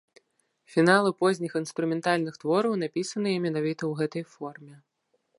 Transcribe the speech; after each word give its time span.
Фіналы 0.75 1.09
позніх 1.19 1.51
інструментальных 1.59 2.39
твораў 2.43 2.73
напісаныя 2.83 3.37
менавіта 3.45 3.79
ў 3.87 3.93
гэтай 4.01 4.23
форме. 4.33 4.73